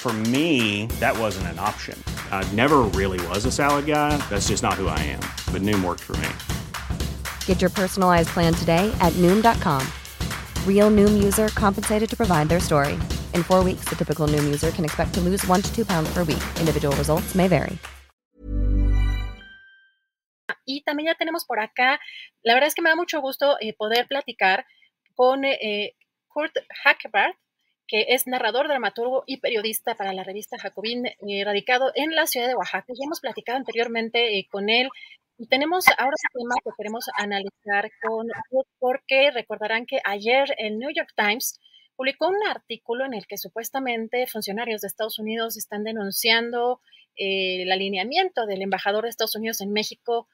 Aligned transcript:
For 0.00 0.14
me, 0.32 0.86
that 0.98 1.14
wasn't 1.18 1.48
an 1.48 1.58
option. 1.58 2.02
I 2.32 2.42
never 2.56 2.78
really 2.96 3.20
was 3.28 3.44
a 3.44 3.52
salad 3.52 3.84
guy. 3.84 4.16
That's 4.30 4.48
just 4.48 4.62
not 4.62 4.80
who 4.80 4.88
I 4.88 4.98
am. 5.12 5.20
But 5.52 5.60
Noom 5.60 5.84
worked 5.84 6.00
for 6.00 6.16
me. 6.16 6.30
Get 7.44 7.60
your 7.60 7.68
personalized 7.68 8.30
plan 8.30 8.54
today 8.54 8.90
at 9.02 9.12
Noom.com. 9.20 9.86
Real 10.64 10.90
Noom 10.90 11.22
user 11.22 11.48
compensated 11.48 12.08
to 12.08 12.16
provide 12.16 12.48
their 12.48 12.60
story. 12.60 12.98
In 13.34 13.42
four 13.42 13.62
weeks, 13.62 13.84
the 13.90 13.94
typical 13.94 14.26
Noom 14.26 14.44
user 14.44 14.70
can 14.70 14.86
expect 14.86 15.12
to 15.16 15.20
lose 15.20 15.46
one 15.46 15.60
to 15.60 15.70
two 15.74 15.84
pounds 15.84 16.08
per 16.14 16.24
week. 16.24 16.42
Individual 16.58 16.96
results 16.96 17.34
may 17.34 17.46
vary. 17.46 17.78
Y 20.64 20.82
también 20.86 21.08
ya 21.08 21.14
tenemos 21.14 21.44
por 21.44 21.58
acá, 21.58 22.00
la 22.42 22.54
verdad 22.54 22.68
es 22.68 22.74
que 22.74 22.80
me 22.80 22.88
da 22.88 22.96
mucho 22.96 23.20
gusto 23.20 23.56
eh, 23.60 23.74
poder 23.76 24.06
platicar 24.06 24.64
con 25.14 25.44
eh, 25.44 25.94
Kurt 26.28 26.56
Hackebart, 26.84 27.36
que 27.90 28.06
es 28.10 28.28
narrador, 28.28 28.68
dramaturgo 28.68 29.24
y 29.26 29.38
periodista 29.38 29.96
para 29.96 30.12
la 30.12 30.22
revista 30.22 30.56
Jacobín, 30.56 31.06
eh, 31.06 31.44
radicado 31.44 31.90
en 31.96 32.14
la 32.14 32.28
ciudad 32.28 32.46
de 32.46 32.54
Oaxaca. 32.54 32.86
Ya 32.88 33.04
hemos 33.04 33.20
platicado 33.20 33.58
anteriormente 33.58 34.38
eh, 34.38 34.46
con 34.48 34.70
él 34.70 34.88
y 35.36 35.48
tenemos 35.48 35.86
ahora 35.98 36.14
un 36.34 36.40
tema 36.40 36.54
que 36.62 36.70
queremos 36.78 37.06
analizar 37.16 37.90
con 38.00 38.28
porque 38.78 39.32
recordarán 39.32 39.86
que 39.86 39.98
ayer 40.04 40.54
el 40.58 40.78
New 40.78 40.90
York 40.94 41.10
Times 41.16 41.58
publicó 41.96 42.28
un 42.28 42.46
artículo 42.48 43.04
en 43.04 43.14
el 43.14 43.26
que 43.26 43.36
supuestamente 43.36 44.28
funcionarios 44.28 44.82
de 44.82 44.86
Estados 44.86 45.18
Unidos 45.18 45.56
están 45.56 45.82
denunciando 45.82 46.80
eh, 47.16 47.62
el 47.62 47.72
alineamiento 47.72 48.46
del 48.46 48.62
embajador 48.62 49.02
de 49.02 49.10
Estados 49.10 49.34
Unidos 49.34 49.60
en 49.60 49.72
México, 49.72 50.28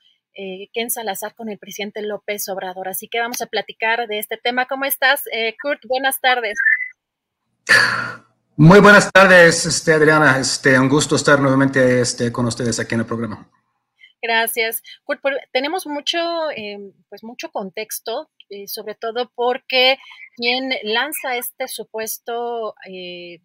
Ken 0.75 0.91
Salazar, 0.91 1.34
con 1.34 1.49
el 1.49 1.57
presidente 1.57 2.03
López 2.03 2.47
Obrador. 2.51 2.89
Así 2.89 3.09
que 3.09 3.21
vamos 3.21 3.41
a 3.41 3.47
platicar 3.47 4.07
de 4.07 4.19
este 4.19 4.37
tema. 4.37 4.67
¿Cómo 4.67 4.84
estás, 4.84 5.23
Kurt? 5.62 5.87
Buenas 5.87 6.21
tardes. 6.21 6.59
Muy 8.56 8.81
buenas 8.81 9.11
tardes, 9.12 9.67
este, 9.67 9.92
Adriana. 9.92 10.39
Este, 10.39 10.78
un 10.78 10.89
gusto 10.89 11.17
estar 11.17 11.41
nuevamente 11.41 12.00
este, 12.00 12.33
con 12.33 12.47
ustedes 12.47 12.81
aquí 12.81 12.95
en 12.95 13.00
el 13.00 13.06
programa. 13.06 13.50
Gracias. 14.22 14.83
tenemos 15.53 15.87
mucho, 15.87 16.50
em, 16.55 16.92
pues 17.09 17.22
mucho 17.22 17.50
contexto, 17.50 18.31
eh, 18.48 18.67
sobre 18.67 18.94
todo 18.94 19.31
porque 19.34 19.98
quien 20.37 20.70
lanza 20.83 21.37
este 21.37 21.69
supuesto, 21.69 22.75
eh, 22.88 23.41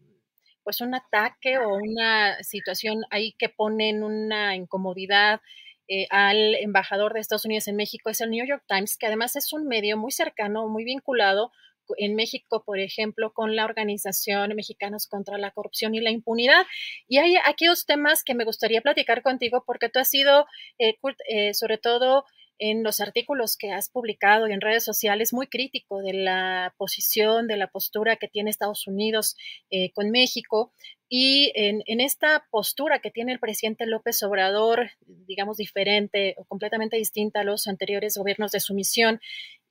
pues 0.63 0.81
un 0.81 0.95
ataque 0.95 1.57
o 1.57 1.75
una 1.75 2.41
situación 2.43 3.03
ahí 3.09 3.33
que 3.37 3.49
pone 3.49 3.89
en 3.89 4.03
una 4.03 4.55
incomodidad 4.55 5.41
eh, 5.87 6.07
al 6.09 6.55
embajador 6.55 7.13
de 7.13 7.19
Estados 7.19 7.45
Unidos 7.45 7.67
en 7.67 7.75
México 7.75 8.09
es 8.09 8.21
el 8.21 8.29
New 8.29 8.45
York 8.47 8.63
Times, 8.67 8.97
que 8.97 9.07
además 9.07 9.35
es 9.35 9.51
un 9.51 9.67
medio 9.67 9.97
muy 9.97 10.11
cercano, 10.11 10.69
muy 10.69 10.85
vinculado 10.85 11.51
en 11.97 12.15
México, 12.15 12.63
por 12.65 12.79
ejemplo, 12.79 13.33
con 13.33 13.55
la 13.55 13.65
Organización 13.65 14.55
Mexicanos 14.55 15.07
contra 15.07 15.37
la 15.37 15.51
Corrupción 15.51 15.95
y 15.95 16.01
la 16.01 16.11
Impunidad. 16.11 16.65
Y 17.07 17.17
hay 17.17 17.35
aquellos 17.45 17.85
temas 17.85 18.23
que 18.23 18.35
me 18.35 18.45
gustaría 18.45 18.81
platicar 18.81 19.21
contigo 19.21 19.63
porque 19.65 19.89
tú 19.89 19.99
has 19.99 20.09
sido, 20.09 20.45
eh, 20.79 20.95
eh, 21.27 21.53
sobre 21.53 21.77
todo, 21.77 22.25
en 22.61 22.83
los 22.83 23.01
artículos 23.01 23.57
que 23.57 23.71
has 23.71 23.89
publicado 23.89 24.47
y 24.47 24.53
en 24.53 24.61
redes 24.61 24.83
sociales 24.83 25.33
muy 25.33 25.47
crítico 25.47 25.99
de 26.03 26.13
la 26.13 26.75
posición, 26.77 27.47
de 27.47 27.57
la 27.57 27.67
postura 27.67 28.17
que 28.17 28.27
tiene 28.27 28.51
Estados 28.51 28.85
Unidos 28.85 29.35
eh, 29.71 29.91
con 29.93 30.11
México. 30.11 30.71
Y 31.09 31.51
en, 31.55 31.81
en, 31.87 31.99
esta 31.99 32.45
postura 32.51 32.99
que 32.99 33.09
tiene 33.09 33.33
el 33.33 33.39
presidente 33.39 33.87
López 33.87 34.21
Obrador, 34.21 34.91
digamos 35.07 35.57
diferente 35.57 36.35
o 36.37 36.45
completamente 36.45 36.97
distinta 36.97 37.41
a 37.41 37.43
los 37.43 37.67
anteriores 37.67 38.15
gobiernos 38.15 38.51
de 38.51 38.59
sumisión, 38.59 39.19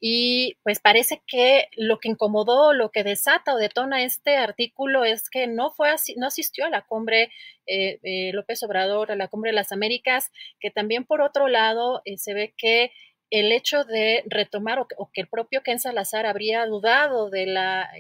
y 0.00 0.56
pues 0.62 0.80
parece 0.80 1.22
que 1.26 1.68
lo 1.76 1.98
que 1.98 2.08
incomodó, 2.08 2.72
lo 2.72 2.90
que 2.90 3.04
desata 3.04 3.54
o 3.54 3.58
detona 3.58 4.02
este 4.02 4.36
artículo 4.36 5.04
es 5.04 5.28
que 5.28 5.46
no 5.46 5.70
fue 5.70 5.90
así, 5.90 6.14
no 6.16 6.26
asistió 6.26 6.64
a 6.64 6.70
la 6.70 6.82
cumbre 6.82 7.30
eh, 7.66 7.98
eh, 8.02 8.32
López 8.32 8.62
Obrador, 8.62 9.12
a 9.12 9.16
la 9.16 9.28
cumbre 9.28 9.50
de 9.50 9.56
las 9.56 9.72
Américas, 9.72 10.32
que 10.58 10.70
también 10.70 11.04
por 11.04 11.20
otro 11.20 11.48
lado 11.48 12.00
eh, 12.06 12.16
se 12.16 12.32
ve 12.32 12.54
que 12.56 12.92
el 13.28 13.52
hecho 13.52 13.84
de 13.84 14.24
retomar 14.26 14.80
o, 14.80 15.10
que 15.12 15.20
el 15.20 15.28
propio 15.28 15.62
Ken 15.62 15.78
Salazar 15.78 16.24
habría 16.26 16.64
dudado 16.66 17.30
de 17.30 17.46
la 17.46 17.90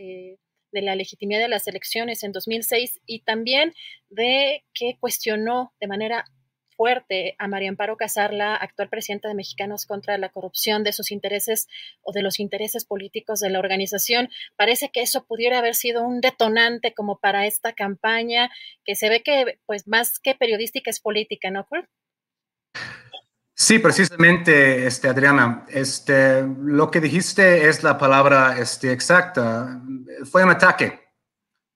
de 0.72 0.82
la 0.82 0.94
legitimidad 0.94 1.40
de 1.40 1.48
las 1.48 1.66
elecciones 1.66 2.22
en 2.22 2.32
2006 2.32 3.00
y 3.06 3.22
también 3.22 3.74
de 4.08 4.64
que 4.72 4.96
cuestionó 5.00 5.72
de 5.80 5.86
manera 5.88 6.24
fuerte 6.80 7.34
a 7.38 7.46
María 7.46 7.68
Amparo 7.68 7.98
Casarla, 7.98 8.56
actual 8.56 8.88
presidenta 8.88 9.28
de 9.28 9.34
Mexicanos 9.34 9.84
contra 9.84 10.16
la 10.16 10.30
Corrupción, 10.30 10.82
de 10.82 10.94
sus 10.94 11.10
intereses 11.10 11.68
o 12.00 12.10
de 12.10 12.22
los 12.22 12.40
intereses 12.40 12.86
políticos 12.86 13.40
de 13.40 13.50
la 13.50 13.58
organización. 13.58 14.30
Parece 14.56 14.88
que 14.90 15.02
eso 15.02 15.26
pudiera 15.26 15.58
haber 15.58 15.74
sido 15.74 16.02
un 16.02 16.22
detonante 16.22 16.94
como 16.94 17.18
para 17.18 17.46
esta 17.46 17.74
campaña, 17.74 18.48
que 18.82 18.94
se 18.94 19.10
ve 19.10 19.22
que, 19.22 19.58
pues, 19.66 19.86
más 19.86 20.20
que 20.20 20.34
periodística 20.34 20.88
es 20.88 21.00
política, 21.00 21.50
¿no? 21.50 21.68
Sí, 23.54 23.78
precisamente, 23.78 24.86
este, 24.86 25.08
Adriana. 25.08 25.66
Este, 25.68 26.46
lo 26.62 26.90
que 26.90 27.02
dijiste 27.02 27.68
es 27.68 27.82
la 27.82 27.98
palabra 27.98 28.58
este, 28.58 28.90
exacta. 28.90 29.82
Fue 30.24 30.42
un 30.44 30.50
ataque. 30.50 30.98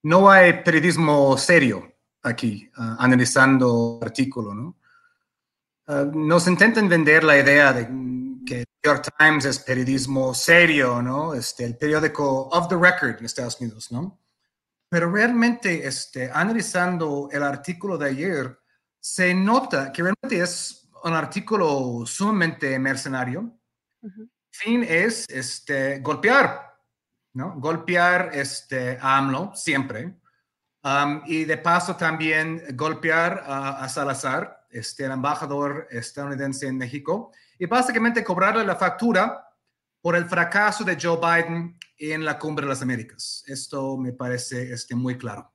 No 0.02 0.30
hay 0.30 0.62
periodismo 0.62 1.36
serio 1.36 1.92
aquí, 2.22 2.70
uh, 2.78 2.96
analizando 2.98 3.98
el 4.00 4.06
artículo, 4.06 4.54
¿no? 4.54 4.76
Ah, 5.86 6.06
nos 6.10 6.46
intentan 6.46 6.88
vender 6.88 7.24
la 7.24 7.38
idea 7.38 7.72
de 7.72 7.86
que 8.46 8.56
New 8.56 8.82
York 8.82 9.06
Times 9.18 9.44
es 9.44 9.58
periodismo 9.58 10.32
serio, 10.32 11.02
¿no? 11.02 11.34
Este, 11.34 11.64
el 11.64 11.76
periódico 11.76 12.48
of 12.48 12.68
the 12.68 12.76
record 12.76 13.18
en 13.18 13.26
Estados 13.26 13.60
Unidos, 13.60 13.92
¿no? 13.92 14.18
Pero 14.88 15.10
realmente, 15.10 15.86
este, 15.86 16.30
analizando 16.30 17.28
el 17.30 17.42
artículo 17.42 17.98
de 17.98 18.08
ayer, 18.08 18.58
se 18.98 19.34
nota 19.34 19.92
que 19.92 20.02
realmente 20.02 20.40
es 20.40 20.88
un 21.02 21.12
artículo 21.12 22.04
sumamente 22.06 22.78
mercenario. 22.78 23.58
Fin 24.50 24.86
es 24.88 25.26
este, 25.28 25.98
golpear, 25.98 26.78
¿no? 27.34 27.60
Golpear 27.60 28.30
este, 28.32 28.96
a 28.98 29.18
AMLO 29.18 29.52
siempre. 29.54 30.14
Um, 30.82 31.22
y 31.26 31.44
de 31.44 31.58
paso 31.58 31.96
también 31.96 32.62
golpear 32.74 33.42
a 33.46 33.88
Salazar 33.88 34.63
este, 34.74 35.04
el 35.04 35.12
embajador 35.12 35.86
estadounidense 35.90 36.66
en 36.66 36.76
México, 36.76 37.32
y 37.58 37.66
básicamente 37.66 38.24
cobrarle 38.24 38.64
la 38.64 38.76
factura 38.76 39.48
por 40.00 40.16
el 40.16 40.26
fracaso 40.26 40.84
de 40.84 40.98
Joe 41.00 41.18
Biden 41.18 41.78
en 41.96 42.24
la 42.24 42.38
Cumbre 42.38 42.66
de 42.66 42.70
las 42.70 42.82
Américas. 42.82 43.44
Esto 43.46 43.96
me 43.96 44.12
parece 44.12 44.72
este, 44.72 44.94
muy 44.94 45.16
claro. 45.16 45.52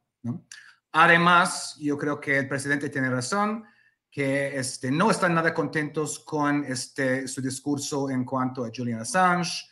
Además, 0.92 1.76
yo 1.80 1.98
creo 1.98 2.20
que 2.20 2.40
el 2.40 2.48
presidente 2.48 2.90
tiene 2.90 3.10
razón, 3.10 3.66
que 4.10 4.58
este, 4.58 4.90
no 4.90 5.12
están 5.12 5.36
nada 5.36 5.54
contentos 5.54 6.20
con 6.20 6.64
este, 6.66 7.28
su 7.28 7.42
discurso 7.42 8.10
en 8.10 8.26
cuanto 8.26 8.66
a 8.66 8.72
Julian 8.76 9.02
Assange 9.02 9.66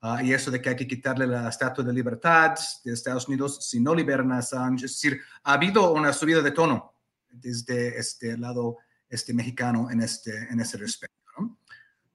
ah, 0.00 0.20
y 0.20 0.32
eso 0.32 0.50
de 0.50 0.60
que 0.60 0.70
hay 0.70 0.76
que 0.76 0.88
quitarle 0.88 1.26
la 1.26 1.48
estatua 1.48 1.84
de 1.84 1.92
libertad 1.92 2.56
de 2.84 2.92
Estados 2.92 3.28
Unidos 3.28 3.64
si 3.68 3.78
no 3.78 3.94
liberan 3.94 4.32
a 4.32 4.38
Assange. 4.38 4.86
Es 4.86 4.92
decir, 4.92 5.20
ha 5.44 5.52
habido 5.52 5.92
una 5.92 6.12
subida 6.12 6.42
de 6.42 6.50
tono 6.50 6.94
desde 7.30 7.98
este 7.98 8.36
lado 8.36 8.78
este, 9.08 9.34
mexicano 9.34 9.90
en, 9.90 10.00
este, 10.00 10.48
en 10.50 10.60
ese 10.60 10.76
respecto. 10.76 11.14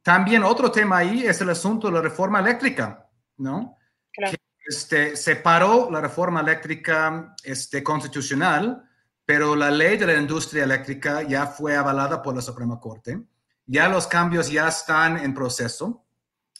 También 0.02 0.44
otro 0.44 0.72
tema 0.72 0.98
ahí 0.98 1.26
es 1.26 1.42
el 1.42 1.50
asunto 1.50 1.88
de 1.88 1.94
la 1.94 2.02
reforma 2.02 2.40
eléctrica, 2.40 3.08
¿no? 3.38 3.78
Claro. 4.12 4.38
este, 4.66 5.16
separó 5.16 5.90
la 5.92 6.02
reforma 6.02 6.40
eléctrica 6.42 7.36
este, 7.44 7.84
constitucional, 7.84 8.84
pero 9.26 9.56
la 9.56 9.70
ley 9.70 9.98
de 9.98 10.08
la 10.08 10.16
industria 10.16 10.64
eléctrica 10.64 11.22
ya 11.22 11.46
fue 11.46 11.76
avalada 11.76 12.22
por 12.22 12.36
la 12.36 12.42
Suprema 12.42 12.80
Corte. 12.80 13.22
Ya 13.66 13.88
los 13.88 14.08
cambios 14.08 14.50
ya 14.50 14.68
están 14.68 15.18
en 15.18 15.34
proceso. 15.34 16.08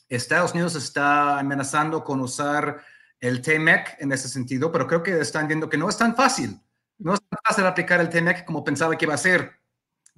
Estados 0.08 0.54
Unidos 0.54 0.76
está 0.76 1.40
amenazando 1.40 2.04
con 2.04 2.20
usar 2.22 2.84
el 3.20 3.42
TMEC 3.42 3.98
en 4.00 4.12
ese 4.12 4.30
sentido, 4.30 4.72
pero 4.72 4.86
creo 4.86 5.02
que 5.02 5.20
están 5.20 5.48
viendo 5.48 5.70
que 5.70 5.78
no 5.78 5.90
es 5.90 5.98
tan 5.98 6.16
fácil. 6.16 6.60
No 7.00 7.14
es 7.14 7.20
tan 7.22 7.40
fácil 7.44 7.66
aplicar 7.66 8.00
el 8.00 8.10
TMEC 8.10 8.46
como 8.46 8.64
pensaba 8.64 8.98
que 8.98 9.06
iba 9.06 9.14
a 9.14 9.18
ser, 9.18 9.59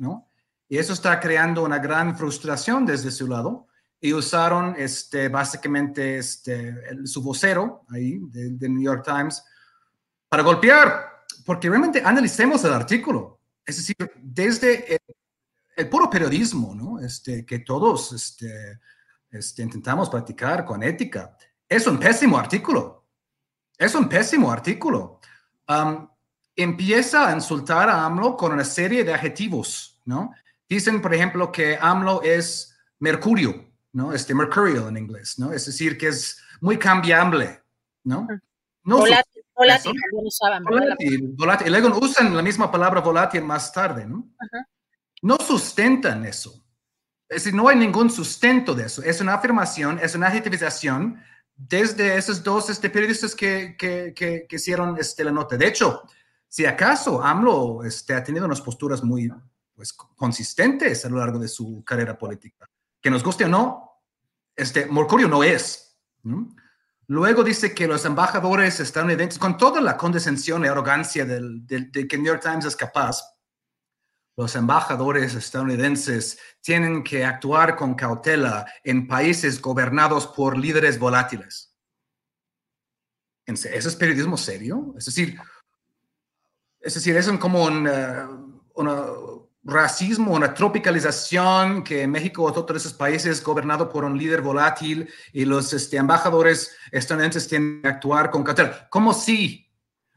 ¿no? 0.02 0.28
Y 0.68 0.78
eso 0.78 0.94
está 0.94 1.20
creando 1.20 1.64
una 1.64 1.80
gran 1.80 2.18
frustración 2.18 2.86
desde 2.86 3.12
su 3.12 3.28
lado. 3.28 3.68
Y 4.00 4.14
usaron 4.14 4.76
este, 4.78 5.30
básicamente 5.30 6.18
este, 6.18 7.06
su 7.06 7.22
vocero 7.22 7.86
ahí, 7.90 8.18
del 8.20 8.74
New 8.74 8.82
York 8.82 9.06
Times, 9.06 9.44
para 10.28 10.42
golpear, 10.42 11.24
porque 11.46 11.70
realmente 11.70 12.02
analicemos 12.04 12.64
el 12.64 12.74
artículo. 12.74 13.40
Es 13.64 13.78
decir, 13.78 13.96
desde 14.18 15.00
el, 15.76 15.90
puro 15.90 16.10
periodismo, 16.10 16.74
¿no? 16.74 17.00
Este, 17.00 17.46
que 17.46 17.60
todos 17.60 18.12
este, 18.14 18.80
este, 19.30 19.62
intentamos 19.62 20.10
practicar 20.10 20.66
con 20.66 20.82
ética, 20.82 21.38
es 21.70 21.86
un 21.86 22.00
pésimo 22.00 22.40
artículo. 22.40 23.06
Es 23.78 23.94
un 23.94 24.10
pésimo 24.10 24.52
artículo. 24.52 25.20
Empieza 26.56 27.30
a 27.30 27.34
insultar 27.34 27.90
a 27.90 28.06
AMLO 28.06 28.38
con 28.38 28.54
una 28.54 28.66
serie 28.66 29.04
de 29.04 29.14
adjetivos, 29.14 30.00
¿no? 30.06 30.34
Dicen, 30.68 31.02
por 31.02 31.14
ejemplo, 31.14 31.52
que 31.52 31.78
AMLO 31.80 32.22
es 32.24 32.78
mercurio, 33.00 33.70
¿no? 33.94 34.14
Este 34.14 34.34
mercurial 34.34 34.88
en 34.90 34.98
inglés, 34.98 35.38
¿no? 35.38 35.52
Es 35.52 35.66
decir, 35.66 35.98
que 35.98 36.08
es 36.08 36.42
muy 36.62 36.78
cambiable, 36.78 37.62
¿no? 38.04 38.28
no 38.84 38.98
volátil, 38.98 39.44
volátil, 39.56 39.94
volátil, 41.38 41.68
Y 41.68 41.70
luego 41.70 42.00
usan 42.00 42.36
la 42.36 42.42
misma 42.42 42.72
palabra 42.72 43.02
volátil 43.02 43.44
más 43.44 43.72
tarde, 43.72 44.06
¿no? 44.06 44.28
No 45.22 45.38
sustentan 45.38 46.26
eso. 46.26 46.64
Es 47.30 47.44
decir, 47.44 47.54
no 47.54 47.70
hay 47.70 47.78
ningún 47.78 48.10
sustento 48.10 48.74
de 48.74 48.86
eso. 48.86 49.02
Es 49.04 49.22
una 49.22 49.36
afirmación, 49.36 50.00
es 50.02 50.16
una 50.16 50.28
adjetivización 50.28 51.22
desde 51.56 52.18
esos 52.18 52.44
dos 52.44 52.70
este, 52.70 52.90
periodistas 52.90 53.36
que, 53.36 53.76
que, 53.78 54.14
que, 54.16 54.56
hicieron 54.56 54.98
este, 55.00 55.24
la 55.24 55.32
nota. 55.32 55.56
De 55.58 55.68
hecho, 55.68 56.04
si 56.52 56.66
acaso 56.66 57.24
AMLO 57.24 57.82
este, 57.86 58.14
ha 58.14 58.22
tenido 58.22 58.46
unas 58.46 58.60
posturas 58.60 59.02
muy 59.06 59.32
pues, 59.74 59.94
consistentes 59.94 61.06
a 61.06 61.10
lo 61.10 61.20
largo 61.20 61.40
de 61.40 61.48
su 61.48 61.82
carrera 61.86 62.18
política. 62.18 62.70
Que 63.00 63.10
nos 63.10 63.24
guste 63.24 63.46
o 63.46 63.48
no, 63.48 64.02
este, 64.54 64.86
Mercurio 64.88 65.30
no 65.30 65.46
es. 65.46 65.98
Luego 67.08 67.46
dice 67.46 67.74
que 67.74 67.88
los 67.88 68.04
embajadores 68.04 68.82
estadounidenses, 68.82 69.40
con 69.40 69.56
toda 69.56 69.80
la 69.80 69.96
condescensión 69.96 70.66
y 70.66 70.68
arrogancia 70.68 71.24
del, 71.24 71.66
de 71.66 72.06
que 72.06 72.18
New 72.18 72.28
York 72.28 72.44
Times 72.44 72.66
es 72.66 72.76
capaz, 72.76 73.24
los 74.36 74.54
embajadores 74.54 75.34
estadounidenses 75.36 76.38
tienen 76.60 77.02
que 77.02 77.24
actuar 77.24 77.78
con 77.78 77.96
cautela 77.96 78.66
en 78.84 79.08
países 79.08 79.62
gobernados 79.62 80.28
por 80.28 80.58
líderes 80.58 81.00
volátiles. 81.00 81.74
¿Eso 83.46 83.70
es 83.70 83.96
periodismo 83.96 84.36
serio? 84.36 84.94
Es 84.98 85.06
decir, 85.06 85.40
es 86.82 86.96
decir, 86.96 87.16
es 87.16 87.30
como 87.40 87.66
un, 87.66 87.88
uh, 87.88 89.48
racismo, 89.64 90.34
una 90.34 90.54
tropicalización 90.54 91.84
que 91.84 92.08
México 92.08 92.44
o 92.44 92.52
todos 92.52 92.78
esos 92.78 92.94
países 92.94 93.44
gobernado 93.44 93.90
por 93.90 94.04
un 94.04 94.18
líder 94.18 94.42
volátil 94.42 95.08
y 95.32 95.46
los 95.46 95.72
este, 95.74 95.98
embajadores 95.98 96.76
estadounidenses 96.92 97.48
tienen 97.48 97.82
que 97.82 97.88
actuar 97.88 98.32
con 98.32 98.44
cautela. 98.44 98.88
Como 98.90 99.14
si, 99.14 99.70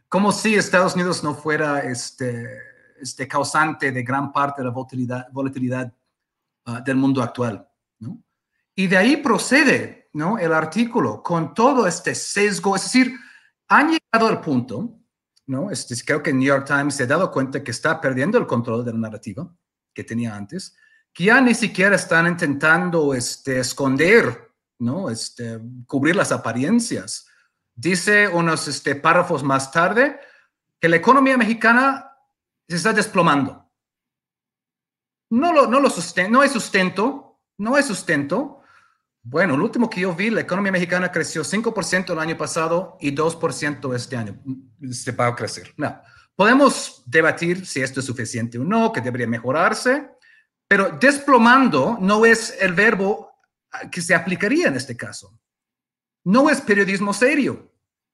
como 0.09 0.33
si 0.33 0.55
Estados 0.55 0.95
Unidos 0.95 1.23
no 1.23 1.35
fuera 1.35 1.81
este, 1.81 2.49
este 3.01 3.29
causante 3.29 3.93
de 3.93 4.03
gran 4.03 4.33
parte 4.33 4.63
de 4.63 4.69
la 4.69 4.73
volatilidad, 4.73 5.27
volatilidad 5.31 5.93
ah, 6.65 6.81
del 6.81 6.97
mundo 6.97 7.23
actual. 7.23 7.69
¿no? 7.99 8.23
Y 8.75 8.87
de 8.87 8.97
ahí 8.97 9.19
procede 9.19 10.09
¿no? 10.15 10.39
el 10.39 10.55
artículo 10.55 11.23
con 11.23 11.53
todo 11.53 11.87
este 11.87 12.15
sesgo, 12.15 12.77
es 12.77 12.85
decir, 12.85 13.15
han 13.69 13.91
llegado 13.91 14.29
al 14.29 14.41
punto 14.41 15.04
¿no? 15.47 15.71
Este, 15.71 15.95
creo 16.05 16.23
que 16.23 16.33
New 16.33 16.47
York 16.47 16.67
Times 16.67 16.95
se 16.95 17.05
ha 17.05 17.07
dado 17.07 17.31
cuenta 17.31 17.63
que 17.63 17.71
está 17.71 18.01
perdiendo 18.01 18.39
el 18.39 18.47
control 18.47 18.85
de 18.85 18.93
la 18.93 18.99
narrativa 18.99 19.55
que 19.93 20.05
tenía 20.05 20.35
antes, 20.35 20.77
que 21.13 21.25
ya 21.25 21.41
ni 21.41 21.55
siquiera 21.55 21.97
están 21.97 22.27
intentando 22.27 23.15
este, 23.15 23.61
esconder, 23.61 24.53
¿no? 24.79 25.11
Este, 25.11 25.61
cubrir 25.87 26.17
las 26.17 26.33
apariencias. 26.33 27.29
Dice 27.75 28.29
unos 28.29 28.67
este, 28.69 28.97
párrafos 28.97 29.43
más 29.43 29.71
tarde 29.71 30.19
que 30.81 30.89
la 30.89 30.97
economía 30.97 31.37
mexicana 31.37 32.11
se 32.69 32.77
está 32.77 32.93
desplomando. 32.93 33.71
No, 35.31 35.53
lo, 35.53 35.67
no, 35.67 35.81
lo 35.81 35.89
no 36.31 36.41
hay 36.41 36.49
sustento, 36.49 37.41
no 37.59 37.75
hay 37.75 37.83
sustento, 37.83 38.64
bueno, 39.27 39.55
el 39.55 39.63
último 39.63 39.89
que 39.89 40.03
yo 40.03 40.15
vi, 40.15 40.29
la 40.29 40.43
economía 40.43 40.71
mexicana 40.71 41.11
creció 41.11 41.43
5% 41.43 42.13
el 42.13 42.19
año 42.19 42.37
pasado 42.37 42.99
y 43.01 43.11
2% 43.11 43.95
este 43.95 44.17
año. 44.19 44.39
Se 44.91 45.13
va 45.13 45.29
a 45.29 45.35
crecer. 45.35 45.73
No. 45.79 45.99
Podemos 46.37 47.03
debatir 47.07 47.65
si 47.65 47.81
esto 47.81 48.01
es 48.01 48.07
suficiente 48.07 48.59
o 48.59 48.65
no, 48.65 48.93
que 48.93 49.01
debería 49.01 49.27
mejorarse, 49.27 50.11
pero 50.69 50.91
desplomando 51.01 51.97
no 52.01 52.27
es 52.27 52.55
el 52.61 52.75
verbo 52.75 53.31
que 53.91 54.03
se 54.03 54.15
aplicaría 54.15 54.69
en 54.69 54.77
este 54.77 54.95
caso. 54.95 55.41
No 56.25 56.51
es 56.51 56.61
periodismo 56.61 57.15
serio. 57.15 57.73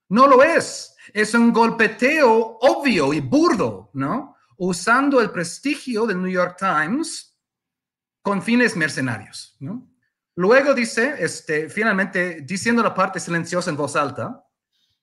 No 0.08 0.28
lo 0.28 0.44
es. 0.44 0.94
Es 1.12 1.34
un 1.34 1.52
golpeteo 1.52 2.58
obvio 2.60 3.12
y 3.12 3.20
burdo, 3.20 3.90
¿no? 3.94 4.36
Usando 4.58 5.20
el 5.20 5.30
prestigio 5.30 6.06
del 6.06 6.22
New 6.22 6.30
York 6.30 6.56
Times 6.56 7.36
con 8.22 8.42
fines 8.42 8.76
mercenarios, 8.76 9.56
¿no? 9.58 9.90
Luego 10.36 10.74
dice, 10.74 11.16
este, 11.18 11.68
finalmente, 11.68 12.42
diciendo 12.42 12.82
la 12.82 12.94
parte 12.94 13.20
silenciosa 13.20 13.70
en 13.70 13.76
voz 13.76 13.96
alta, 13.96 14.44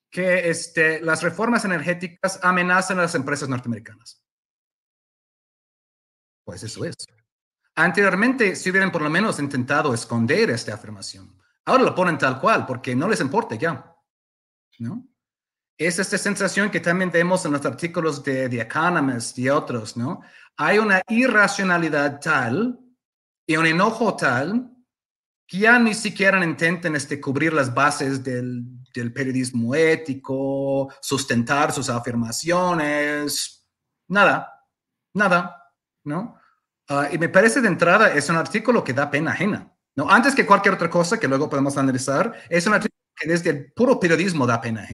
que 0.09 0.49
este, 0.49 1.01
las 1.01 1.21
reformas 1.21 1.65
energéticas 1.65 2.39
amenazan 2.41 2.99
a 2.99 3.03
las 3.03 3.15
empresas 3.15 3.49
norteamericanas. 3.49 4.23
Pues 6.45 6.63
eso 6.63 6.85
es. 6.85 6.95
Anteriormente, 7.75 8.55
si 8.55 8.71
hubieran 8.71 8.91
por 8.91 9.01
lo 9.01 9.09
menos 9.09 9.39
intentado 9.39 9.93
esconder 9.93 10.49
esta 10.49 10.73
afirmación, 10.73 11.37
ahora 11.65 11.83
lo 11.83 11.93
ponen 11.93 12.17
tal 12.17 12.39
cual 12.39 12.65
porque 12.65 12.95
no 12.95 13.07
les 13.07 13.19
importa 13.19 13.55
ya. 13.55 13.93
¿no? 14.79 15.07
Es 15.77 15.99
esta 15.99 16.17
sensación 16.17 16.71
que 16.71 16.79
también 16.79 17.11
vemos 17.11 17.45
en 17.45 17.51
los 17.51 17.65
artículos 17.65 18.23
de 18.23 18.49
The 18.49 18.61
Economist 18.61 19.37
y 19.37 19.49
otros, 19.49 19.95
¿no? 19.95 20.21
Hay 20.55 20.79
una 20.79 21.03
irracionalidad 21.07 22.19
tal 22.19 22.79
y 23.45 23.57
un 23.57 23.67
enojo 23.67 24.15
tal 24.15 24.75
que 25.47 25.59
ya 25.59 25.79
ni 25.79 25.93
siquiera 25.93 26.43
intenten 26.43 26.95
este, 26.95 27.21
cubrir 27.21 27.53
las 27.53 27.73
bases 27.73 28.23
del, 28.23 28.65
del 28.93 29.13
periodismo 29.13 29.73
ético, 29.73 30.93
sustentar 31.01 31.71
sus 31.71 31.89
afirmaciones, 31.89 33.65
nada, 34.09 34.65
nada, 35.13 35.73
¿no? 36.03 36.35
Ah, 36.89 37.09
y 37.11 37.17
me 37.17 37.29
parece 37.29 37.61
de 37.61 37.67
entrada, 37.67 38.13
es 38.13 38.29
un 38.29 38.35
artículo 38.35 38.83
que 38.83 38.93
da 38.93 39.09
pena 39.09 39.31
ajena, 39.31 39.73
¿no? 39.95 40.09
Antes 40.09 40.35
que 40.35 40.45
cualquier 40.45 40.75
otra 40.75 40.89
cosa 40.89 41.19
que 41.19 41.27
luego 41.27 41.49
podemos 41.49 41.77
analizar, 41.77 42.33
es 42.49 42.67
un 42.67 42.73
artículo 42.73 42.97
que 43.15 43.29
desde 43.29 43.49
el 43.49 43.73
puro 43.73 43.99
periodismo 43.99 44.45
da 44.45 44.59
pena 44.61 44.81
ajena. 44.81 44.93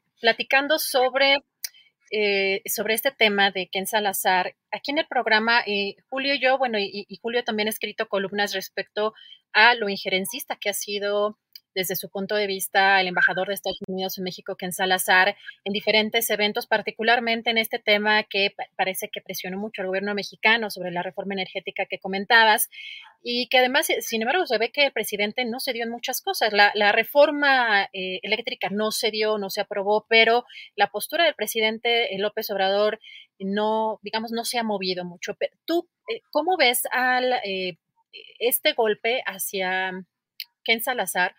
platicando 0.21 0.79
sobre, 0.79 1.37
eh, 2.11 2.61
sobre 2.65 2.93
este 2.93 3.11
tema 3.11 3.51
de 3.51 3.67
Ken 3.69 3.87
Salazar. 3.87 4.55
Aquí 4.71 4.91
en 4.91 4.99
el 4.99 5.07
programa, 5.07 5.61
eh, 5.65 5.95
Julio 6.09 6.35
y 6.35 6.39
yo, 6.39 6.57
bueno, 6.57 6.79
y, 6.79 7.05
y, 7.07 7.19
Julio 7.21 7.43
también 7.43 7.67
ha 7.67 7.71
escrito 7.71 8.07
columnas 8.07 8.53
respecto 8.53 9.13
a 9.51 9.75
lo 9.75 9.89
injerencista 9.89 10.55
que 10.55 10.69
ha 10.69 10.73
sido 10.73 11.37
desde 11.75 11.95
su 11.95 12.09
punto 12.09 12.35
de 12.35 12.47
vista 12.47 12.99
el 13.01 13.07
embajador 13.07 13.47
de 13.47 13.53
Estados 13.53 13.79
Unidos 13.87 14.17
en 14.17 14.23
México, 14.23 14.55
Ken 14.55 14.71
Salazar, 14.71 15.35
en 15.63 15.73
diferentes 15.73 16.29
eventos, 16.29 16.67
particularmente 16.67 17.49
en 17.49 17.57
este 17.57 17.79
tema 17.79 18.23
que 18.23 18.53
parece 18.75 19.09
que 19.09 19.21
presionó 19.21 19.57
mucho 19.57 19.81
al 19.81 19.87
gobierno 19.87 20.13
mexicano 20.13 20.69
sobre 20.69 20.91
la 20.91 21.03
reforma 21.03 21.33
energética 21.33 21.85
que 21.85 21.99
comentabas, 21.99 22.69
y 23.23 23.47
que 23.49 23.59
además, 23.59 23.89
eh, 23.89 24.01
sin 24.01 24.21
embargo, 24.21 24.45
se 24.45 24.57
ve 24.57 24.71
que 24.71 24.85
el 24.85 24.91
presidente 24.91 25.45
no 25.45 25.59
se 25.59 25.73
dio 25.73 25.83
en 25.83 25.91
muchas 25.91 26.21
cosas. 26.21 26.51
La, 26.53 26.91
reforma 26.91 27.83
eh, 27.93 28.19
eléctrica 28.23 28.69
no 28.71 28.91
se 28.91 29.11
dio, 29.11 29.37
no 29.37 29.49
se 29.49 29.61
aprobó, 29.61 30.05
pero 30.09 30.45
la 30.75 30.87
postura 30.89 31.25
del 31.25 31.35
presidente 31.35 32.13
eh, 32.13 32.19
López 32.19 32.49
Obrador 32.49 32.99
no, 33.39 33.99
digamos, 34.01 34.31
no 34.31 34.43
se 34.43 34.57
ha 34.57 34.63
movido 34.63 35.05
mucho. 35.05 35.35
Tú, 35.65 35.89
¿cómo 36.31 36.57
ves 36.57 36.83
este 38.39 38.73
golpe 38.73 39.23
hacia 39.25 39.91
Ken 40.63 40.81
Salazar? 40.81 41.35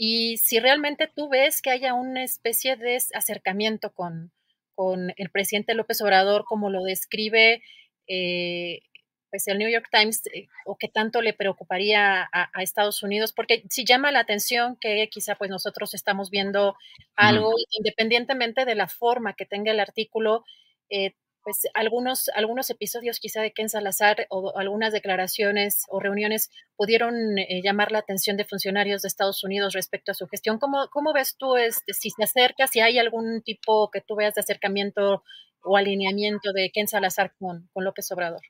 Y 0.00 0.36
si 0.38 0.60
realmente 0.60 1.10
tú 1.12 1.28
ves 1.28 1.60
que 1.60 1.70
haya 1.70 1.92
una 1.92 2.22
especie 2.22 2.76
de 2.76 2.96
acercamiento 3.14 3.92
con, 3.92 4.30
con 4.76 5.12
el 5.16 5.28
presidente 5.28 5.74
López 5.74 6.00
Obrador, 6.00 6.44
como 6.44 6.70
lo 6.70 6.84
describe 6.84 7.60
eh, 8.06 8.80
pues 9.28 9.48
el 9.48 9.58
New 9.58 9.68
York 9.68 9.88
Times, 9.90 10.24
eh, 10.32 10.46
o 10.64 10.76
que 10.76 10.86
tanto 10.86 11.20
le 11.20 11.34
preocuparía 11.34 12.28
a, 12.32 12.62
Estados 12.62 13.02
Unidos, 13.02 13.32
porque 13.32 13.64
si 13.70 13.84
llama 13.84 14.12
la 14.12 14.20
atención 14.20 14.76
que 14.80 15.08
quizá 15.10 15.34
pues 15.34 15.50
nosotros 15.50 15.92
estamos 15.94 16.30
viendo 16.30 16.76
algo, 17.16 17.52
independientemente 17.76 18.64
de 18.64 18.76
la 18.76 18.86
forma 18.86 19.34
que 19.34 19.46
tenga 19.46 19.72
el 19.72 19.80
artículo, 19.80 20.44
eh, 20.90 21.14
pues 21.48 21.62
algunos, 21.72 22.30
algunos 22.34 22.68
episodios 22.68 23.20
quizá 23.20 23.40
de 23.40 23.54
Ken 23.54 23.70
Salazar 23.70 24.26
o 24.28 24.52
algunas 24.58 24.92
declaraciones 24.92 25.84
o 25.88 25.98
reuniones 25.98 26.50
pudieron 26.76 27.38
eh, 27.38 27.62
llamar 27.64 27.90
la 27.90 28.00
atención 28.00 28.36
de 28.36 28.44
funcionarios 28.44 29.00
de 29.00 29.08
Estados 29.08 29.42
Unidos 29.44 29.72
respecto 29.72 30.12
a 30.12 30.14
su 30.14 30.26
gestión. 30.26 30.58
¿Cómo, 30.58 30.90
cómo 30.90 31.14
ves 31.14 31.36
tú 31.38 31.56
este, 31.56 31.94
si 31.94 32.10
se 32.10 32.22
acerca, 32.22 32.66
si 32.66 32.80
hay 32.80 32.98
algún 32.98 33.40
tipo 33.40 33.90
que 33.90 34.02
tú 34.02 34.14
veas 34.14 34.34
de 34.34 34.42
acercamiento 34.42 35.22
o 35.62 35.78
alineamiento 35.78 36.52
de 36.52 36.70
Ken 36.70 36.86
Salazar 36.86 37.32
con, 37.38 37.70
con 37.72 37.82
López 37.82 38.12
Obrador? 38.12 38.42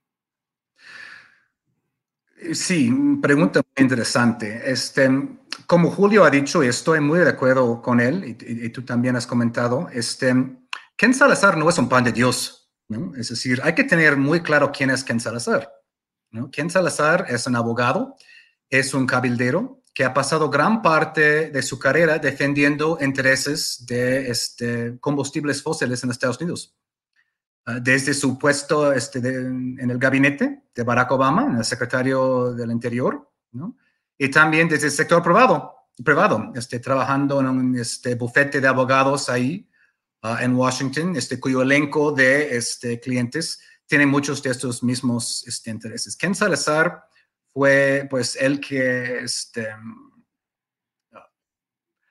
Sí, 2.53 2.91
pregunta 3.23 3.61
muy 3.61 3.85
interesante. 3.85 4.61
Este, 4.65 5.09
como 5.69 5.93
Julio 5.93 6.25
ha 6.25 6.31
dicho, 6.31 6.65
y 6.65 6.67
estoy 6.67 6.99
muy 6.99 7.21
de 7.21 7.29
acuerdo 7.29 7.81
con 7.81 8.01
él, 8.01 8.25
y, 8.25 8.67
y 8.67 8.71
tú 8.71 8.85
también 8.85 9.15
has 9.15 9.29
comentado, 9.29 9.89
este, 9.93 10.35
Ken 10.97 11.15
Salazar 11.15 11.57
no 11.57 11.69
es 11.69 11.79
un 11.79 11.89
pan 11.89 12.03
de 12.03 12.11
Dios. 12.11 12.58
Es 13.17 13.29
decir, 13.29 13.61
hay 13.63 13.75
que 13.75 13.85
tener 13.85 14.17
muy 14.17 14.43
claro 14.43 14.73
quién 14.73 14.91
es 14.91 15.05
Ken 15.05 15.21
Salazar. 15.21 15.71
¿no? 16.31 16.51
Ken 16.51 16.71
Salazar 16.71 17.27
es 17.29 17.47
un 17.47 17.57
abogado, 17.57 18.17
es 18.71 18.95
un 18.95 19.07
cabildero 19.07 19.83
que 19.93 20.05
ha 20.05 20.15
pasado 20.15 20.49
gran 20.49 20.81
parte 20.81 21.51
de 21.51 21.63
su 21.63 21.79
carrera 21.79 22.19
defendiendo 22.19 22.99
intereses 23.01 23.85
de 23.87 24.31
este, 24.31 24.99
combustibles 25.01 25.63
fósiles 25.63 26.03
en 26.03 26.11
Estados 26.11 26.41
Unidos. 26.41 26.75
Ah, 27.67 27.81
desde 27.81 28.15
su 28.15 28.39
puesto 28.39 28.93
este, 28.93 29.19
en 29.19 29.91
el 29.91 29.99
gabinete 29.99 30.63
de 30.75 30.83
Barack 30.83 31.11
Obama, 31.13 31.59
el 31.59 31.65
secretario 31.65 32.55
del 32.55 32.71
Interior, 32.71 33.31
y 34.17 34.31
también 34.31 34.69
desde 34.69 34.87
el 34.87 34.93
sector 34.93 35.23
privado, 35.23 35.75
privado 36.03 36.53
este, 36.55 36.81
trabajando 36.81 37.41
en 37.41 37.47
un 37.49 37.77
este, 37.77 38.15
bufete 38.15 38.61
de 38.61 38.69
abogados 38.69 39.29
ahí 39.29 39.69
Ah, 40.21 40.39
en 40.43 40.57
Washington, 40.57 41.15
este, 41.15 41.39
cuyo 41.39 41.63
elenco 41.63 42.11
de 42.11 42.57
este, 42.57 42.99
clientes 42.99 43.61
tiene 43.87 44.05
muchos 44.05 44.43
de 44.43 44.51
estos 44.51 44.83
mismos 44.83 45.47
este, 45.47 45.71
intereses. 45.71 46.17
Ken 46.17 46.35
Salazar 46.35 47.05
fue 47.53 48.07
pues 48.11 48.35
el 48.35 48.61
que 48.61 49.21
este, 49.21 49.69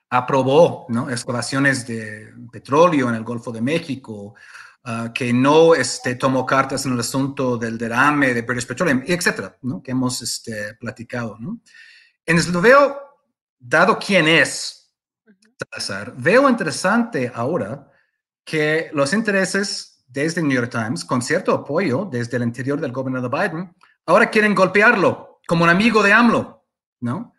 aprobó 0.10 0.86
¿no? 0.88 1.10
excavaciones 1.10 1.86
de 1.86 2.34
petróleo 2.50 3.10
en 3.10 3.16
el 3.16 3.26
Golfo 3.26 3.52
de 3.52 3.62
México, 3.62 4.36
ah, 4.86 5.12
que 5.14 5.34
no 5.34 5.76
este, 5.76 6.16
tomó 6.16 6.46
cartas 6.46 6.86
en 6.86 6.94
el 6.94 7.02
asunto 7.02 7.58
del 7.58 7.78
derrame 7.78 8.34
de 8.34 8.42
British 8.42 8.68
Petroleum, 8.68 9.04
etcétera, 9.06 9.58
¿no? 9.64 9.84
que 9.84 9.92
hemos 9.92 10.22
este, 10.22 10.76
platicado. 10.76 11.38
¿no? 11.42 11.60
Entonces 12.26 12.54
lo 12.54 12.62
veo, 12.62 13.02
dado 13.60 14.00
quién 14.00 14.30
es 14.30 14.94
Salazar, 15.60 16.14
veo 16.16 16.48
interesante 16.50 17.30
ahora 17.36 17.92
que 18.48 18.89
los 18.94 19.12
intereses 19.12 20.06
desde 20.08 20.42
New 20.42 20.54
York 20.54 20.72
Times, 20.72 21.04
con 21.04 21.22
cierto 21.22 21.54
apoyo 21.54 22.08
desde 22.10 22.38
el 22.38 22.44
interior 22.44 22.80
del 22.80 22.94
gobierno 22.94 23.22
de 23.22 23.27
Biden, 23.27 23.75
ahora 24.06 24.30
quieren 24.30 24.56
golpearlo 24.56 25.42
como 25.46 25.66
un 25.66 25.70
amigo 25.70 26.01
de 26.01 26.13
AMLO, 26.13 26.66
¿no? 27.01 27.36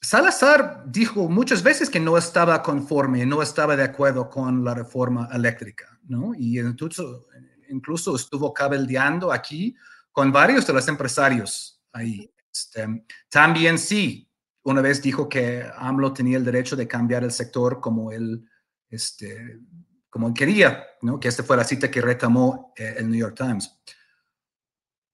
Salazar 0.00 0.84
dijo 0.86 1.28
muchas 1.28 1.62
veces 1.64 1.90
que 1.90 1.98
no 1.98 2.16
estaba 2.16 2.62
conforme, 2.62 3.26
no 3.26 3.42
estaba 3.42 3.74
de 3.74 3.82
acuerdo 3.82 4.30
con 4.30 4.64
la 4.64 4.74
reforma 4.74 5.28
eléctrica, 5.32 5.98
¿no? 6.04 6.34
Y 6.36 6.60
incluso, 6.60 7.26
incluso 7.68 8.14
estuvo 8.14 8.54
cabeldeando 8.54 9.32
aquí 9.32 9.74
con 10.12 10.30
varios 10.30 10.68
de 10.68 10.72
los 10.72 10.86
empresarios 10.86 11.82
ahí. 11.92 12.32
Este, 12.52 13.04
también 13.28 13.76
sí, 13.76 14.30
una 14.62 14.80
vez 14.82 15.02
dijo 15.02 15.28
que 15.28 15.68
AMLO 15.76 16.12
tenía 16.12 16.36
el 16.36 16.44
derecho 16.44 16.76
de 16.76 16.86
cambiar 16.86 17.24
el 17.24 17.32
sector 17.32 17.80
como 17.80 18.12
él 18.12 18.48
este, 18.92 19.60
como 20.08 20.32
quería, 20.34 20.84
¿no? 21.00 21.18
que 21.18 21.28
esta 21.28 21.42
fue 21.42 21.56
la 21.56 21.64
cita 21.64 21.90
que 21.90 22.02
retomó 22.02 22.72
eh, 22.76 22.96
el 22.98 23.10
New 23.10 23.18
York 23.18 23.34
Times. 23.36 23.80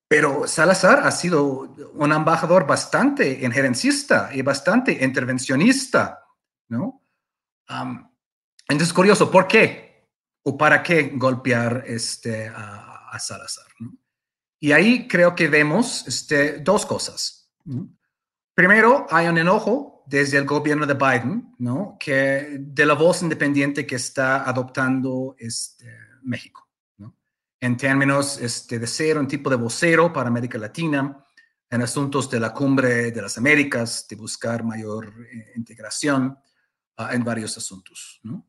Pero 0.08 0.46
Salazar 0.48 1.06
ha 1.06 1.10
sido 1.10 1.74
un 1.92 2.12
embajador 2.12 2.66
bastante 2.66 3.44
injerencista 3.44 4.30
y 4.32 4.42
bastante 4.42 5.04
intervencionista, 5.04 6.26
¿no? 6.68 7.04
entonces, 8.66 8.94
curioso, 8.94 9.30
¿por 9.30 9.46
qué? 9.46 10.08
¿O 10.42 10.56
para 10.56 10.82
qué 10.82 11.12
golpear 11.14 11.84
este, 11.86 12.48
a, 12.48 13.18
Salazar? 13.18 13.66
Y 14.58 14.72
ahí 14.72 15.06
creo 15.06 15.34
que 15.34 15.48
vemos 15.48 16.06
este, 16.08 16.60
dos 16.60 16.86
cosas. 16.86 17.52
Primero, 18.54 19.06
hay 19.10 19.26
un 19.26 19.36
enojo 19.36 19.97
desde 20.08 20.38
el 20.38 20.46
gobierno 20.46 20.86
de 20.86 20.94
Biden, 20.94 21.54
¿no? 21.58 21.96
Que 22.00 22.56
de 22.60 22.86
la 22.86 22.94
voz 22.94 23.22
independiente 23.22 23.86
que 23.86 23.96
está 23.96 24.48
adoptando 24.48 25.36
este, 25.38 25.86
México, 26.22 26.66
¿no? 26.96 27.14
En 27.60 27.76
términos 27.76 28.40
este, 28.40 28.78
de 28.78 28.86
ser 28.86 29.18
un 29.18 29.28
tipo 29.28 29.50
de 29.50 29.56
vocero 29.56 30.10
para 30.10 30.28
América 30.28 30.56
Latina, 30.56 31.22
en 31.70 31.82
asuntos 31.82 32.30
de 32.30 32.40
la 32.40 32.54
cumbre 32.54 33.10
de 33.10 33.20
las 33.20 33.36
Américas, 33.36 34.06
de 34.08 34.16
buscar 34.16 34.64
mayor 34.64 35.12
eh, 35.30 35.52
integración 35.56 36.38
ah, 36.96 37.10
en 37.12 37.22
varios 37.22 37.58
asuntos, 37.58 38.20
¿no? 38.22 38.46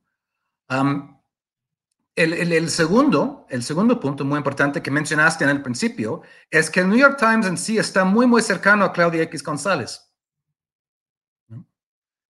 el, 2.16 2.54
el, 2.54 2.70
segundo, 2.70 3.48
el 3.50 3.64
segundo 3.64 4.00
punto 4.00 4.24
muy 4.24 4.38
importante 4.38 4.84
que 4.84 4.92
mencionaste 4.92 5.44
en 5.44 5.50
el 5.50 5.64
principio 5.64 6.22
es 6.52 6.70
que 6.70 6.82
el 6.82 6.90
New 6.90 6.98
York 6.98 7.18
Times 7.18 7.48
en 7.48 7.58
sí 7.58 7.80
está 7.80 8.06
muy, 8.06 8.28
muy 8.28 8.44
cercano 8.44 8.86
a 8.86 8.94
Claudia 8.94 9.24
X 9.24 9.42
González. 9.42 10.09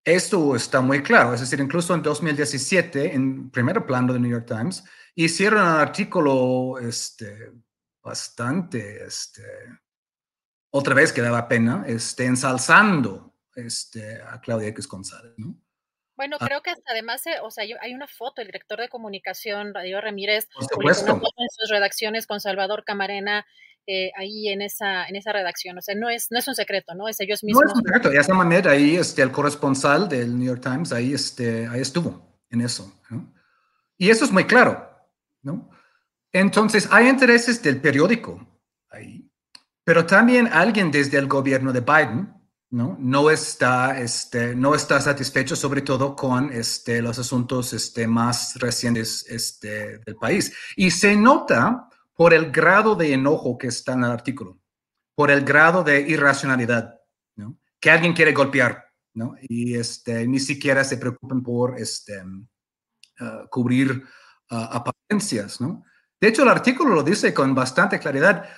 Esto 0.03 0.55
está 0.55 0.81
muy 0.81 1.03
claro, 1.03 1.33
es 1.33 1.41
decir, 1.41 1.59
incluso 1.59 1.93
en 1.93 2.01
2017, 2.01 3.13
en 3.13 3.49
primer 3.51 3.85
plano 3.85 4.13
de 4.13 4.19
New 4.19 4.31
York 4.31 4.47
Times, 4.47 4.83
hicieron 5.15 5.61
un 5.61 5.67
artículo 5.67 6.79
este, 6.79 7.51
bastante, 8.01 9.03
este, 9.05 9.43
otra 10.71 10.93
vez 10.93 11.11
que 11.11 11.21
daba 11.21 11.47
pena, 11.47 11.83
este, 11.85 12.25
ensalzando 12.25 13.35
este, 13.55 14.21
a 14.21 14.39
Claudia 14.39 14.69
X 14.69 14.87
González. 14.87 15.33
Bueno, 16.15 16.37
ah. 16.39 16.45
creo 16.45 16.61
que 16.61 16.73
además, 16.85 17.25
eh, 17.27 17.39
o 17.41 17.51
sea, 17.51 17.65
hay 17.81 17.93
una 17.93 18.07
foto, 18.07 18.41
el 18.41 18.47
director 18.47 18.79
de 18.79 18.89
comunicación, 18.89 19.73
Radio 19.73 20.01
Ramírez, 20.01 20.47
en 20.59 21.49
sus 21.49 21.69
redacciones 21.69 22.25
con 22.25 22.39
Salvador 22.39 22.83
Camarena, 22.83 23.45
eh, 23.87 24.11
ahí 24.17 24.49
en 24.49 24.61
esa, 24.61 25.05
en 25.05 25.15
esa 25.15 25.33
redacción. 25.33 25.77
O 25.77 25.81
sea, 25.81 25.95
no 25.95 26.09
es, 26.09 26.27
no 26.29 26.39
es 26.39 26.47
un 26.47 26.55
secreto, 26.55 26.93
¿no? 26.93 27.07
Es 27.07 27.19
ellos 27.19 27.43
mismos. 27.43 27.63
No 27.63 27.71
es 27.71 27.75
un 27.75 27.83
secreto. 27.83 28.11
Esa 28.11 28.33
manera, 28.33 28.71
ahí 28.71 28.95
este, 28.95 29.21
el 29.21 29.31
corresponsal 29.31 30.07
del 30.07 30.37
New 30.37 30.47
York 30.47 30.61
Times, 30.61 30.91
ahí, 30.91 31.13
este, 31.13 31.67
ahí 31.67 31.81
estuvo 31.81 32.39
en 32.49 32.61
eso. 32.61 32.93
Y 33.97 34.09
eso 34.09 34.25
es 34.25 34.31
muy 34.31 34.45
claro, 34.45 34.89
¿no? 35.41 35.69
Entonces, 36.31 36.87
hay 36.91 37.07
intereses 37.07 37.61
del 37.61 37.81
periódico 37.81 38.47
ahí, 38.89 39.29
pero 39.83 40.05
también 40.05 40.47
alguien 40.47 40.91
desde 40.91 41.17
el 41.17 41.27
gobierno 41.27 41.73
de 41.73 41.81
Biden, 41.81 42.33
¿no? 42.69 42.95
No 42.99 43.31
está, 43.31 43.99
este, 43.99 44.55
no 44.55 44.75
está 44.75 45.01
satisfecho 45.01 45.55
sobre 45.55 45.81
todo 45.81 46.15
con 46.15 46.51
este, 46.53 47.01
los 47.01 47.17
asuntos 47.17 47.73
este, 47.73 48.07
más 48.07 48.53
recientes 48.55 49.25
este, 49.27 49.97
del 49.99 50.15
país. 50.15 50.53
Y 50.75 50.91
se 50.91 51.15
nota 51.15 51.88
por 52.19 52.33
el 52.33 52.51
grado 52.51 52.95
de 52.95 53.13
enojo 53.13 53.57
que 53.57 53.67
está 53.67 53.93
en 53.93 54.03
el 54.03 54.11
artículo, 54.11 54.59
por 55.15 55.31
el 55.31 55.45
grado 55.45 55.85
de 55.85 56.01
irracionalidad, 56.01 56.99
¿no? 57.37 57.57
que 57.79 57.89
alguien 57.89 58.11
quiere 58.11 58.33
golpear, 58.33 58.91
¿no? 59.13 59.37
y 59.39 59.75
este, 59.75 60.27
ni 60.27 60.41
siquiera 60.41 60.83
se 60.83 60.97
preocupan 60.97 61.41
por 61.41 61.79
este, 61.79 62.21
cubrir 63.49 64.03
apariencias, 64.49 65.61
¿no? 65.61 65.85
De 66.19 66.27
hecho, 66.27 66.43
el 66.43 66.49
artículo 66.49 66.93
lo 66.93 67.03
dice 67.03 67.33
con 67.33 67.55
bastante 67.55 67.99
claridad. 67.99 68.49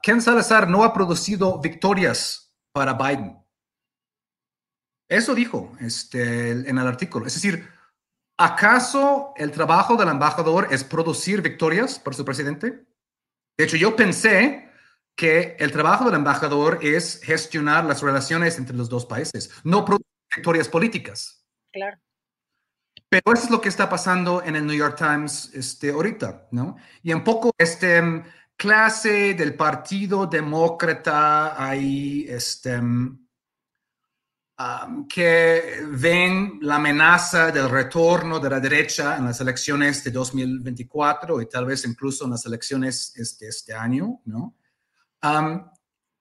Ken 0.00 0.22
Salazar 0.22 0.68
no 0.68 0.84
ha 0.84 0.94
producido 0.94 1.60
victorias 1.60 2.54
para 2.72 2.92
Biden. 2.92 3.36
Eso 5.08 5.34
dijo 5.34 5.72
este, 5.80 6.50
en 6.52 6.78
el 6.78 6.86
artículo. 6.86 7.26
Es 7.26 7.34
decir, 7.34 7.68
¿acaso 8.36 9.32
el 9.36 9.50
trabajo 9.50 9.96
del 9.96 10.08
embajador 10.08 10.68
es 10.70 10.84
producir 10.84 11.42
victorias 11.42 11.98
para 11.98 12.16
su 12.16 12.24
presidente? 12.24 12.84
De 13.56 13.64
hecho, 13.64 13.76
yo 13.76 13.94
pensé 13.94 14.68
que 15.16 15.56
el 15.58 15.70
trabajo 15.70 16.06
del 16.06 16.14
embajador 16.14 16.80
es 16.82 17.20
gestionar 17.22 17.84
las 17.84 18.02
relaciones 18.02 18.58
entre 18.58 18.76
los 18.76 18.88
dos 18.88 19.06
países, 19.06 19.50
no 19.62 19.84
producir 19.84 20.06
victorias 20.34 20.68
políticas. 20.68 21.46
Claro. 21.72 21.98
Pero 23.08 23.32
eso 23.32 23.44
es 23.44 23.50
lo 23.50 23.60
que 23.60 23.68
está 23.68 23.88
pasando 23.88 24.42
en 24.42 24.56
el 24.56 24.66
New 24.66 24.76
York 24.76 24.96
Times 24.96 25.52
este, 25.54 25.90
ahorita, 25.90 26.48
¿no? 26.50 26.76
Y 27.02 27.12
un 27.12 27.22
poco 27.22 27.52
este 27.58 28.24
clase 28.56 29.34
del 29.34 29.54
Partido 29.54 30.26
Demócrata 30.26 31.64
ahí, 31.64 32.26
este, 32.28 32.80
que 35.08 35.84
ven 35.88 36.58
la 36.62 36.76
amenaza 36.76 37.50
del 37.50 37.68
retorno 37.68 38.38
de 38.38 38.50
la 38.50 38.60
derecha 38.60 39.16
en 39.16 39.24
las 39.24 39.40
elecciones 39.40 40.04
de 40.04 40.12
2024 40.12 41.40
y 41.40 41.48
tal 41.48 41.66
vez 41.66 41.84
incluso 41.84 42.24
en 42.24 42.30
las 42.30 42.46
elecciones 42.46 43.12
de 43.14 43.22
este, 43.22 43.48
este 43.48 43.74
año, 43.74 44.20
¿no? 44.26 44.56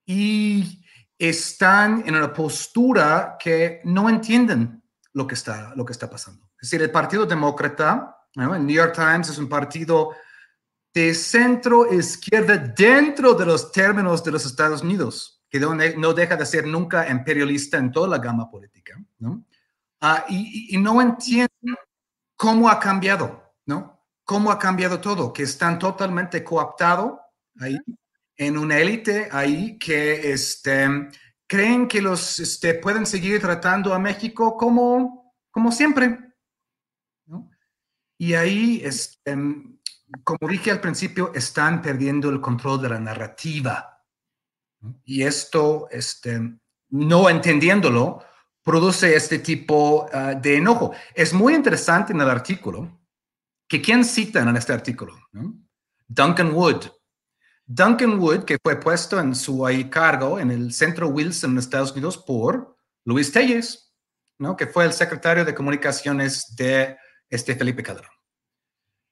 y 0.05 0.83
están 1.17 2.03
en 2.05 2.15
una 2.15 2.33
postura 2.33 3.35
que 3.39 3.81
no 3.83 4.09
entienden 4.09 4.81
lo 5.13 5.27
que 5.27 5.35
está, 5.35 5.73
lo 5.75 5.85
que 5.85 5.93
está 5.93 6.09
pasando. 6.09 6.49
Es 6.59 6.69
decir, 6.69 6.81
el 6.81 6.91
Partido 6.91 7.25
Demócrata, 7.25 8.17
¿no? 8.35 8.55
el 8.55 8.65
New 8.65 8.75
York 8.75 8.95
Times 8.95 9.29
es 9.29 9.37
un 9.37 9.49
partido 9.49 10.11
de 10.93 11.13
centro 11.13 11.93
izquierda 11.93 12.57
dentro 12.57 13.33
de 13.33 13.45
los 13.45 13.71
términos 13.71 14.23
de 14.23 14.31
los 14.31 14.45
Estados 14.45 14.81
Unidos 14.81 15.32
que 15.53 15.59
no 15.59 16.13
deja 16.13 16.35
de 16.35 16.47
ser 16.47 16.65
nunca 16.65 17.07
imperialista 17.07 17.77
en 17.77 17.91
toda 17.91 18.07
la 18.07 18.17
gama 18.17 18.49
política, 18.49 18.99
¿no? 19.19 19.45
Ah, 20.01 20.25
y, 20.27 20.75
no 20.79 20.99
entienden 20.99 21.75
cómo 22.35 22.67
ha 22.67 22.79
cambiado, 22.79 23.53
¿no? 23.67 24.03
Cómo 24.23 24.51
ha 24.51 24.57
cambiado 24.57 24.99
todo, 24.99 25.31
que 25.31 25.43
están 25.43 25.77
totalmente 25.77 26.43
cooptados 26.43 27.19
ahí, 27.59 27.77
en 28.35 28.57
una 28.57 28.79
élite 28.79 29.29
ahí 29.31 29.77
que 29.77 30.31
este, 30.31 30.87
creen 31.45 31.87
que 31.87 32.01
los 32.01 32.39
este, 32.39 32.73
pueden 32.73 33.05
seguir 33.05 33.39
tratando 33.39 33.93
a 33.93 33.99
México 33.99 34.57
como, 34.57 35.35
siempre, 35.71 36.17
¿no? 37.27 37.51
Y 38.17 38.33
ahí, 38.33 38.81
este, 38.83 39.35
como 40.23 40.49
dije 40.49 40.71
al 40.71 40.81
principio, 40.81 41.31
están 41.35 41.79
perdiendo 41.79 42.31
el 42.31 42.41
control 42.41 42.81
de 42.81 42.89
la 42.89 42.99
narrativa 42.99 43.92
y 45.05 45.23
esto, 45.23 45.87
este, 45.91 46.39
no 46.89 47.29
entendiéndolo, 47.29 48.23
produce 48.63 49.15
este 49.15 49.39
tipo 49.39 50.07
ah, 50.13 50.33
de 50.33 50.57
enojo. 50.57 50.93
Es 51.13 51.33
muy 51.33 51.53
interesante 51.53 52.13
en 52.13 52.21
el 52.21 52.29
artículo 52.29 52.99
que 53.67 53.81
quién 53.81 54.05
citan 54.05 54.47
en 54.47 54.57
este 54.57 54.73
artículo, 54.73 55.15
Duncan 56.07 56.53
Wood. 56.53 56.87
Duncan 57.65 58.19
Wood, 58.19 58.43
que 58.43 58.57
fue 58.61 58.79
puesto 58.79 59.19
en 59.19 59.33
su 59.33 59.65
cargo 59.89 60.39
en 60.39 60.51
el 60.51 60.73
Centro 60.73 61.07
Wilson 61.07 61.51
en 61.51 61.57
Estados 61.57 61.91
Unidos 61.93 62.17
por 62.17 62.75
Luis 63.05 63.31
Telles, 63.31 63.93
¿no? 64.37 64.55
que 64.55 64.67
fue 64.67 64.85
el 64.85 64.93
secretario 64.93 65.45
de 65.45 65.55
comunicaciones 65.55 66.55
de 66.55 66.97
este 67.29 67.55
Felipe 67.55 67.81
Calderón. 67.81 68.11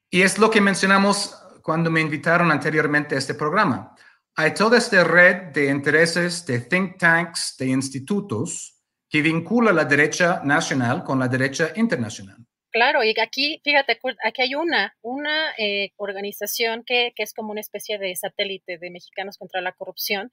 Y 0.09 0.21
es 0.21 0.37
lo 0.37 0.51
que 0.51 0.59
mencionamos 0.59 1.35
cuando 1.63 1.89
me 1.89 2.01
invitaron 2.01 2.51
anteriormente 2.51 3.15
a 3.15 3.17
este 3.17 3.33
programa 3.33 3.95
hay 4.35 4.53
toda 4.53 4.77
esta 4.77 5.03
red 5.03 5.51
de 5.53 5.69
intereses 5.69 6.45
de 6.45 6.59
think 6.59 6.97
tanks, 6.97 7.55
de 7.57 7.67
institutos, 7.67 8.77
que 9.09 9.21
vincula 9.21 9.73
la 9.73 9.85
derecha 9.85 10.41
nacional 10.43 11.03
con 11.03 11.19
la 11.19 11.27
derecha 11.27 11.73
internacional. 11.75 12.37
Claro, 12.71 13.03
y 13.03 13.13
aquí, 13.19 13.59
fíjate, 13.65 13.99
aquí 14.23 14.41
hay 14.43 14.55
una, 14.55 14.95
una 15.01 15.51
eh, 15.57 15.91
organización 15.97 16.83
que, 16.85 17.11
que, 17.13 17.23
es 17.23 17.33
como 17.33 17.51
una 17.51 17.59
especie 17.59 17.97
de 17.97 18.15
satélite 18.15 18.77
de 18.77 18.89
Mexicanos 18.89 19.37
contra 19.37 19.59
la 19.59 19.73
Corrupción. 19.73 20.31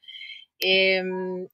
Eh, 0.61 1.02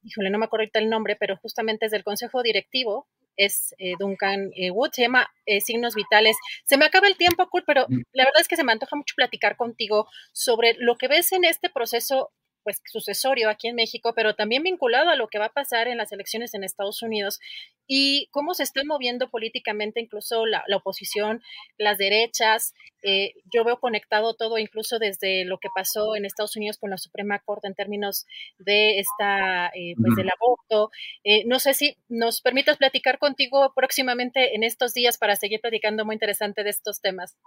híjole, 0.03 0.29
no 0.29 0.37
me 0.37 0.45
acuerdo 0.45 0.61
ahorita 0.61 0.79
el 0.79 0.89
nombre, 0.89 1.15
pero 1.15 1.37
justamente 1.37 1.87
es 1.87 1.91
del 1.91 2.03
Consejo 2.03 2.43
Directivo, 2.43 3.07
es 3.37 3.75
eh, 3.77 3.93
Duncan 3.99 4.51
eh, 4.55 4.71
Wood, 4.71 4.91
se 4.93 5.03
llama 5.03 5.29
Signos 5.63 5.95
Vitales. 5.95 6.35
Se 6.65 6.77
me 6.77 6.85
acaba 6.85 7.07
el 7.07 7.17
tiempo, 7.17 7.47
Kurt, 7.49 7.65
pero 7.65 7.85
mm. 7.87 8.01
la 8.13 8.25
verdad 8.25 8.41
es 8.41 8.47
que 8.47 8.55
se 8.55 8.63
me 8.63 8.71
antoja 8.71 8.95
mucho 8.95 9.13
platicar 9.15 9.57
contigo 9.57 10.07
sobre 10.31 10.75
lo 10.79 10.95
que 10.95 11.07
ves 11.07 11.31
en 11.31 11.45
este 11.45 11.69
proceso 11.69 12.31
pues 12.65 12.81
sucesorio 12.91 13.49
aquí 13.49 13.67
en 13.67 13.75
México, 13.75 14.13
pero 14.15 14.33
también 14.35 14.63
vinculado 14.63 15.09
a 15.09 15.15
lo 15.15 15.27
que 15.27 15.37
va 15.37 15.45
a 15.45 15.53
pasar 15.53 15.87
en 15.87 15.97
las 15.97 16.11
elecciones 16.11 16.53
en 16.55 16.63
Estados 16.63 17.03
Unidos 17.03 17.39
y 17.87 18.27
cómo 18.31 18.55
se 18.55 18.63
está 18.63 18.81
moviendo 18.83 19.29
políticamente 19.29 20.01
incluso 20.01 20.45
la, 20.47 20.63
oposición, 20.75 21.41
las 21.77 21.99
derechas. 21.99 22.73
Eh, 23.03 23.33
yo 23.53 23.63
veo 23.63 23.79
conectado 23.79 24.33
todo 24.33 24.57
incluso 24.57 24.97
desde 24.97 25.45
lo 25.45 25.59
que 25.59 25.69
pasó 25.73 26.15
en 26.15 26.25
Estados 26.25 26.55
Unidos 26.57 26.79
con 26.79 26.89
la 26.89 26.97
Suprema 26.97 27.39
Corte 27.39 27.67
en 27.67 27.75
términos 27.75 28.25
de 28.57 28.99
esta, 28.99 29.67
eh, 29.67 29.93
pues 30.01 30.15
del 30.15 30.29
aborto. 30.29 30.89
Eh, 31.23 31.43
no 31.45 31.59
sé 31.59 31.75
si 31.75 31.95
nos 32.09 32.41
permitas 32.41 32.77
platicar 32.77 33.19
contigo 33.19 33.71
próximamente 33.75 34.55
en 34.55 34.63
estos 34.63 34.93
días 34.95 35.19
para 35.19 35.35
seguir 35.35 35.61
platicando 35.61 36.03
muy 36.03 36.15
interesante 36.15 36.63
de 36.63 36.71
estos 36.71 36.99
temas. 36.99 37.37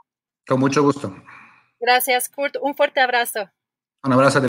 Con 0.46 0.60
mucho 0.60 0.82
gusto. 0.82 1.12
Gracias, 1.80 2.28
Kurt. 2.28 2.56
Un 2.62 2.74
fuerte 2.74 3.00
abrazo. 3.00 3.50
Un 4.04 4.12
abrazo. 4.12 4.48